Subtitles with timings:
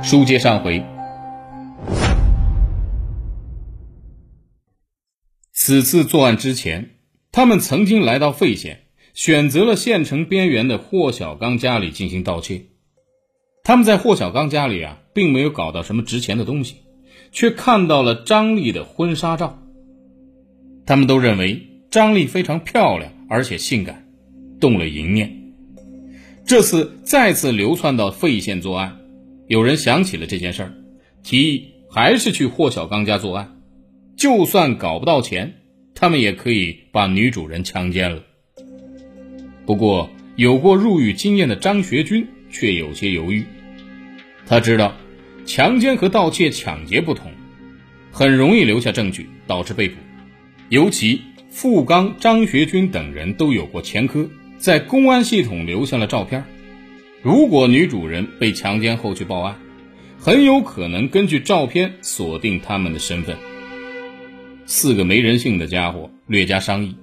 [0.00, 0.84] 书接上回，
[5.52, 6.90] 此次作案之前，
[7.32, 12.66] 他们曾经来到费县，选择了县城边缘的霍小刚家里进行盗窃。
[13.64, 16.76] 他们在霍小刚家里啊，并没有搞到什么值钱的东西，
[17.32, 19.58] 却看到了张丽的婚纱照。
[20.86, 24.08] 他们都认为张丽非常漂亮，而且性感，
[24.60, 25.34] 动了淫念。
[26.46, 28.97] 这次再次流窜到费县作案，
[29.48, 30.74] 有人想起了这件事儿，
[31.22, 33.56] 提议还是去霍小刚家作案，
[34.14, 35.54] 就算搞不到钱，
[35.94, 38.22] 他们也可以把女主人强奸了。
[39.64, 43.42] 不过，有过入狱经验的张学军却有些犹豫。
[44.46, 44.94] 他知道，
[45.46, 47.32] 强奸和盗窃、抢劫不同，
[48.12, 49.94] 很容易留下证据，导致被捕。
[50.68, 54.28] 尤其付刚、张学军等人都有过前科。
[54.58, 56.44] 在公安系统留下了照片。
[57.22, 59.56] 如果女主人被强奸后去报案，
[60.18, 63.36] 很有可能根据照片锁定他们的身份。
[64.66, 66.96] 四个没人性的家伙略加商议，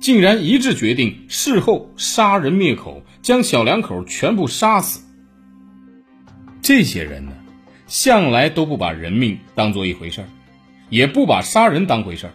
[0.00, 5.04] 竟然一致决定事后杀人灭口，将小两口全部杀死。
[6.62, 7.32] 这些人呢，
[7.86, 10.28] 向来都不把人命当做一回事儿，
[10.88, 12.32] 也不把杀人当回事儿。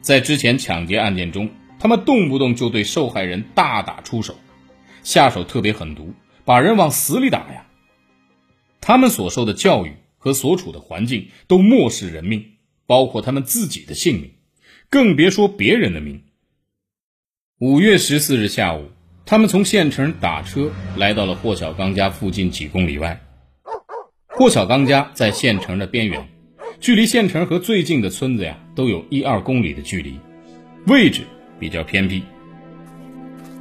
[0.00, 1.50] 在之前抢劫案件中。
[1.82, 4.36] 他们动不动就对受害人大打出手，
[5.02, 7.66] 下手特别狠毒，把人往死里打呀。
[8.80, 12.44] 他们所受的教育和所处的环境都漠视人命，
[12.86, 14.32] 包括他们自己的性命，
[14.88, 16.22] 更别说别人的命。
[17.58, 18.90] 五月十四日下午，
[19.26, 23.20] 他们从县城打车来到了霍小刚家附近几公里外。
[24.26, 26.28] 霍小刚家在县城的边缘，
[26.80, 30.18] 距离县城和最近的村子呀都有一二公里的距离，
[30.86, 31.22] 位置。
[31.60, 32.22] 比较偏僻。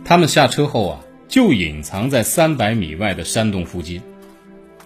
[0.05, 4.01] 他们下车后啊，就隐藏在三百米外的山洞附近。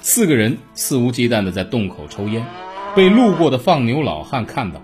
[0.02, 2.45] 四个人肆无忌惮地在洞口抽烟，
[2.94, 4.81] 被路过的放牛老汉看到。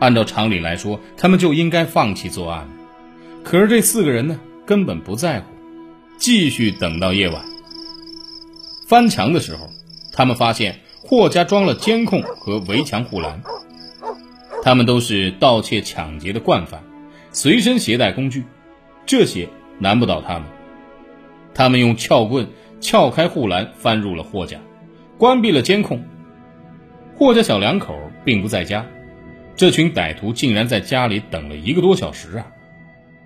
[0.00, 2.66] 按照常理来说，他们就应该放弃作案。
[3.44, 5.46] 可是这四个人呢，根本不在乎，
[6.16, 7.44] 继续等到夜晚。
[8.88, 9.68] 翻墙的时候，
[10.12, 13.42] 他们发现霍家装了监控和围墙护栏。
[14.62, 16.82] 他们都是盗窃抢劫的惯犯。
[17.32, 18.44] 随身携带工具，
[19.04, 20.44] 这些难不倒他们。
[21.54, 22.48] 他们用撬棍
[22.80, 24.58] 撬开护栏，翻入了霍家，
[25.18, 26.02] 关闭了监控。
[27.16, 28.86] 霍家小两口并不在家，
[29.56, 32.46] 这群歹徒竟然在家里等了一个多小时啊！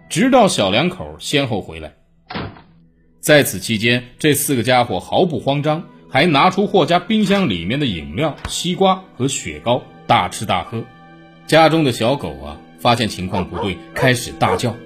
[0.09, 1.94] 直到小两口先后回来。
[3.20, 10.84] 在此期间，这四个家伙毫不慌张，还拿出霍家冰箱里面的饮料、西瓜和雪糕，大吃大喝。
[11.47, 12.60] 家中的小狗啊！
[12.78, 14.76] 发现情况不对，开始大叫。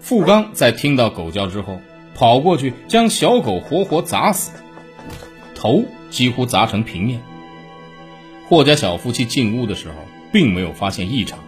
[0.00, 1.78] 富刚在听到狗叫之后，
[2.14, 4.52] 跑过去将小狗活活砸死，
[5.54, 7.20] 头几乎砸成平面。
[8.48, 9.94] 霍家小夫妻进屋的时候，
[10.32, 11.38] 并没有发现异常。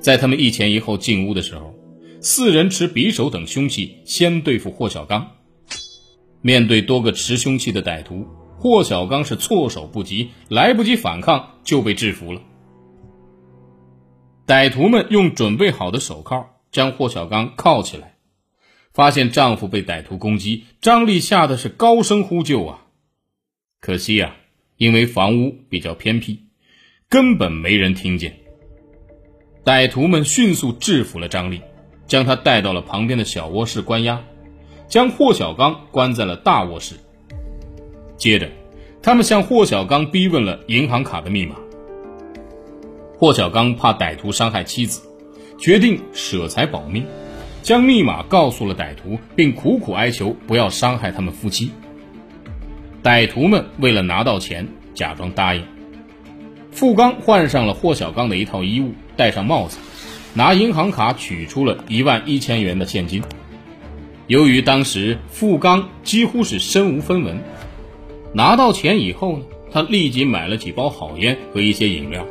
[0.00, 1.74] 在他们一前一后进屋的时候，
[2.20, 5.32] 四人持匕首等凶器先对付霍小刚。
[6.40, 8.26] 面对多个持凶器的歹徒，
[8.58, 12.40] 霍小刚是措手不及，来不及反抗就被制服了。
[14.46, 18.13] 歹徒们用准备好的手铐将霍小刚铐起来，
[18.94, 22.84] 发现丈夫被歹徒攻击，张丽吓得是高声呼救啊！
[23.80, 24.36] 可惜呀，
[24.76, 26.44] 因为房屋比较偏僻，
[27.08, 28.36] 根本没人听见。
[29.64, 31.60] 歹徒们迅速制服了张丽，
[32.06, 34.22] 将她带到了旁边的小卧室关押，
[34.86, 36.94] 将霍小刚关在了大卧室。
[38.16, 38.48] 接着，
[39.02, 41.56] 他们向霍小刚逼问了银行卡的密码。
[43.18, 45.02] 霍小刚怕歹徒伤害妻子，
[45.58, 47.04] 决定舍财保命，
[47.64, 51.70] 将密码告诉了歹徒，并苦苦哀求不要伤害他们夫妻。
[53.02, 55.64] 歹徒们为了拿到钱，假装答应。
[56.70, 59.78] 付刚换上了霍小刚的一套衣物，戴上帽子，
[60.34, 63.22] 拿银行卡取出了一万一千元的现金。
[64.26, 67.40] 由于当时付刚几乎是身无分文，
[68.34, 72.26] 拿到钱以后呢，他立即买了几包好烟和一些饮料。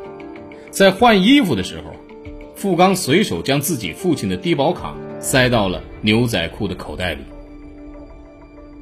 [0.70, 1.92] 在换衣服的时候，
[2.56, 4.94] 付刚随手将自己父亲的低保卡
[5.24, 7.22] 塞到了牛仔裤的口袋里。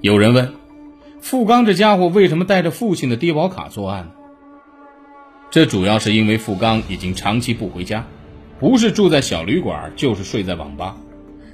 [0.02, 0.52] 有人问：
[1.22, 4.12] 付刚这家伙为什么带着父亲的低保卡作案呢？
[5.52, 8.08] 这主要是因为付刚已经长期不回家，
[8.60, 10.98] 不是住在小旅馆，就是睡在网吧。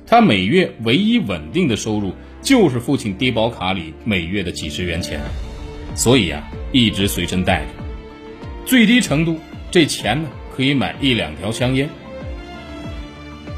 [0.05, 5.19] 他每月唯一稳定的收入就是父亲低保卡里每月的几十元钱，
[5.95, 7.67] 所以啊，一直随身带着，
[8.65, 9.37] 最低程度。
[9.69, 11.89] 这钱呢，可以买一两条香烟。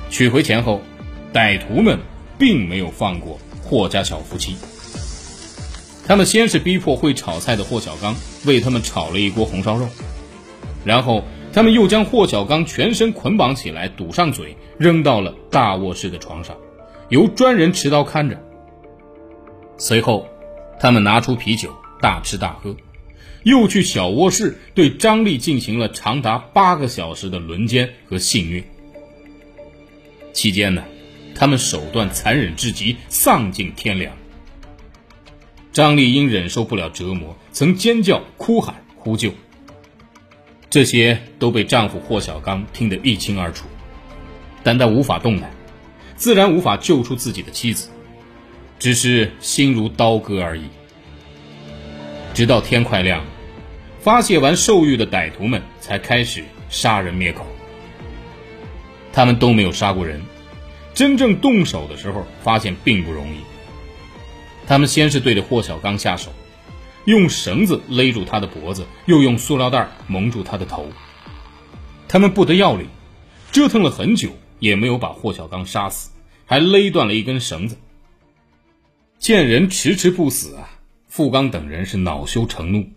[0.10, 0.82] 取回钱后，
[1.34, 2.00] 歹徒们
[2.38, 4.56] 并没有放过霍家小夫妻，
[6.08, 8.16] 他们先是逼迫会炒菜的霍小刚
[8.46, 9.88] 为他们炒了一锅红烧肉，
[10.84, 11.24] 然后
[11.54, 16.58] 他们又将霍小刚全身捆绑起来，堵上嘴，扔到了大卧室的床上，
[17.10, 18.42] 由专人持刀看着。
[19.78, 20.28] 随后，
[20.80, 22.76] 他们拿出啤酒大吃大喝，
[23.44, 28.64] 又去小卧室对张丽进行了长达八个小时的轮奸和性虐。
[30.34, 30.84] 期间呢，
[31.40, 34.14] 他们手段残忍至极，丧尽天良。
[35.72, 39.32] 张丽因忍受不了折磨，曾尖叫、哭喊、呼救，
[40.70, 43.68] 这些都被丈夫霍小刚听得一清二楚，
[44.64, 45.50] 但他无法动弹，
[46.18, 47.90] 自然无法救出自己的妻子，
[48.78, 50.66] 只是心如刀割而已。
[52.34, 53.24] 直到天快亮，
[54.02, 57.48] 发泄完兽欲的歹徒们才开始杀人灭口。
[59.14, 60.22] 他们都没有杀过人，
[60.94, 63.40] 真正动手的时候，发现并不容易。
[64.68, 66.32] 他们先是对着霍小刚下手，
[67.06, 70.88] 用绳子勒住他的脖子，又用塑料袋蒙住他的头。
[72.08, 72.88] 他们不得要领，
[73.52, 76.12] 折腾了很久，也没有把霍小刚杀死，
[76.46, 77.78] 还勒断了一根绳子。
[79.18, 80.70] 见人迟迟不死啊，
[81.08, 82.88] 富刚等人是恼羞成怒，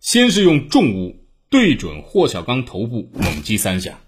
[0.00, 1.16] 先是用重物
[1.50, 3.98] 对准霍小刚头部猛击三下，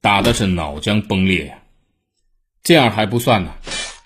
[0.00, 1.58] 打的是脑浆崩裂呀。
[2.62, 3.54] 这样还不算呢。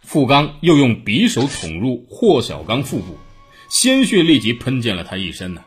[0.02, 3.18] 富刚又用匕首捅入霍小刚腹部，
[3.68, 5.64] 鲜血立即喷溅了他一身呢。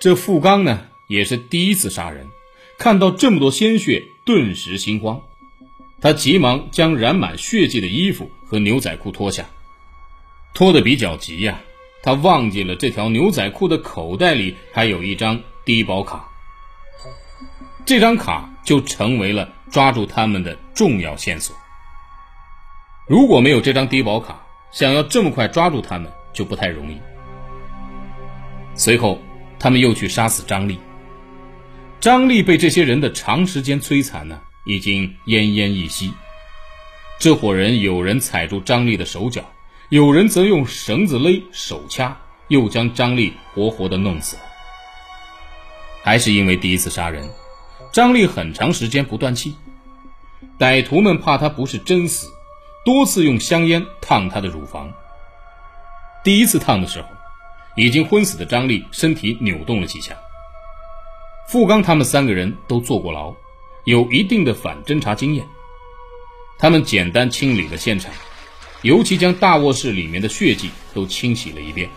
[0.00, 2.26] 这富刚呢也是第一次杀人，
[2.78, 5.22] 看到这么多鲜血，顿时心慌。
[6.00, 9.46] 他急忙将染满血迹的衣服和牛仔裤脱下，
[10.52, 11.58] 脱得比较急呀。
[12.02, 16.28] 他忘记了这条牛仔裤的口袋里还有一张低保卡，
[17.86, 21.56] 这张卡就成为了抓住他们的重要线索。
[23.06, 24.40] 如果没有这张低保卡，
[24.70, 26.98] 想要这么快抓住他们就不太容易。
[28.74, 29.20] 随后，
[29.58, 30.80] 他们又去杀死张丽。
[32.00, 36.12] 张丽被这些人的长时间摧残呢，已经奄奄一息。
[37.18, 39.44] 这伙人有人踩住张丽的手脚，
[39.90, 42.16] 有人则用绳子勒手掐，
[42.48, 44.38] 又将张丽活活的弄死。
[46.02, 47.28] 还是因为第一次杀人，
[47.92, 49.54] 张丽很长时间不断气，
[50.58, 52.28] 歹徒们怕他不是真死。
[52.84, 54.92] 多次用香烟烫她的乳房。
[56.22, 57.08] 第一次烫的时候，
[57.76, 60.14] 已经昏死的张丽身体扭动了几下。
[61.48, 63.34] 富刚他们三个人都坐过牢，
[63.84, 65.46] 有一定的反侦查经验。
[66.58, 68.12] 他们简单清理了现场，
[68.82, 71.90] 尤其将大卧室里面的血迹都清洗了一遍。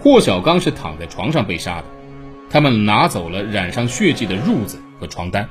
[0.00, 1.84] 霍小刚是躺在床上被杀的，
[2.50, 5.48] 他们拿走了染上血迹的褥子和床单。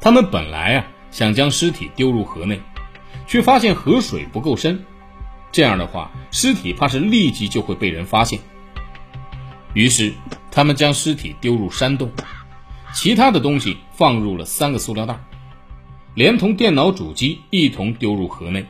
[0.00, 0.86] 他们本来啊。
[1.10, 2.60] 想将尸体丢入河内，
[3.26, 4.84] 却发现河水不够深，
[5.52, 8.38] 这样的话，尸体怕是立即就会被人发现。
[9.74, 10.12] 于是，
[10.50, 12.10] 他们将尸体丢入山洞，
[12.94, 15.18] 其他的东西放入了三个塑料袋，
[16.14, 18.64] 连同电脑主机一同丢入河内。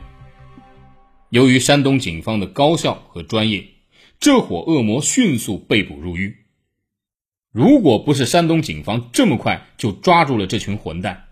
[1.29, 3.65] 由于山东警方的高效和专业，
[4.19, 6.37] 这伙恶魔迅速被捕入狱。
[7.51, 11.26] 如果不是山东警方这么快就抓住了这群混蛋，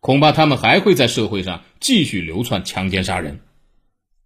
[0.00, 3.40] 恐怕他们还会在社会上继续流窜、强奸、杀人，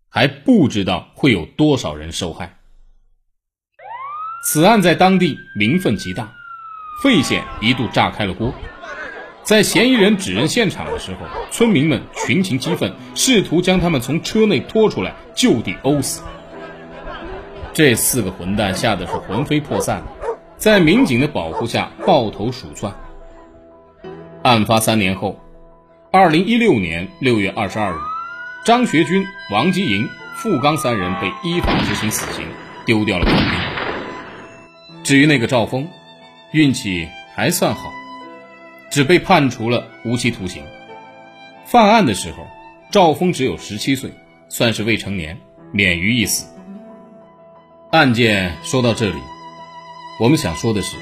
[0.08, 2.58] 还不知道会有多少人受害。
[4.44, 6.32] 此案在当地名分极大，
[7.02, 8.52] 费县一度炸开了锅。
[9.42, 16.22] 在嫌疑人指认现场的时候，村民们群情激愤，试图将他们从车内拖出来，就地殴死。
[17.72, 20.02] 这四个混蛋吓得是魂飞魄散，
[20.56, 22.94] 在民警的保护下抱头鼠窜。
[24.42, 25.41] 案发三年后。
[26.14, 27.96] 二零一六年六月二十二日，
[28.66, 32.46] 张学军、王吉营、付刚三人被依法执行死刑，
[32.84, 35.02] 丢掉了官兵。
[35.02, 35.88] 至于那个赵峰，
[36.52, 37.90] 运气还算好，
[38.90, 40.62] 只被判处了无期徒刑。
[41.64, 42.46] 犯案的时候，
[42.90, 44.12] 赵峰只有十七岁，
[44.50, 45.40] 算是未成年，
[45.72, 46.46] 免于一死。
[47.90, 49.18] 案件说到这里，
[50.20, 50.94] 我们想说的是，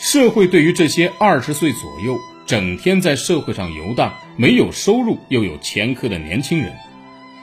[0.00, 2.18] 社会对于这些二十岁左右。
[2.48, 6.74] 整天在社会上游荡、没有收入又有前科的年轻人，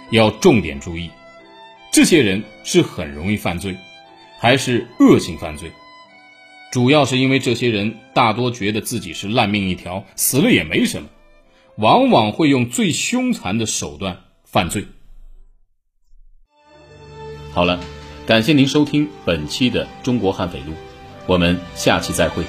[0.10, 1.12] 要重点注意，
[1.92, 3.78] 这些人是很容易犯罪，
[4.40, 5.72] 还是恶性犯罪？
[6.72, 11.08] 主要是因为这些人大多觉得自己是烂命一条，死了也没什么，
[11.76, 14.88] 往往会用最凶残的手段犯罪。
[17.52, 17.80] 好了，
[18.26, 20.72] 感谢您收听本期的《中国悍匪录》，
[21.28, 22.44] 我们下期再会。